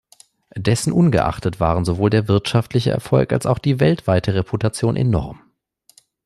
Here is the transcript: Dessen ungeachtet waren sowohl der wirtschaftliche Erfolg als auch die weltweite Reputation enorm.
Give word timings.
Dessen 0.55 0.93
ungeachtet 0.93 1.59
waren 1.59 1.85
sowohl 1.85 2.09
der 2.09 2.27
wirtschaftliche 2.27 2.89
Erfolg 2.89 3.31
als 3.31 3.45
auch 3.45 3.59
die 3.59 3.79
weltweite 3.79 4.33
Reputation 4.33 4.95
enorm. 4.95 5.39